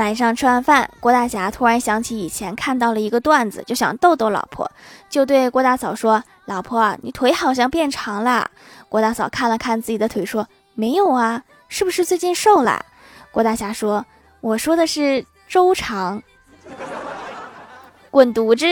[0.00, 4.72] 晚上吃完饭，郭大侠突然想起以前看到了一个段子，就想逗逗老婆。
[5.10, 8.50] 就对郭大嫂说：「老婆，你腿好像变长了。」
[8.88, 12.82] 郭大嫂看了看自己的腿，说：「没有啊，是不是最近瘦了？」
[13.30, 14.06] 郭大侠说：
[14.40, 16.22] 「我说的是周长，
[18.10, 18.64] 滚犊子！」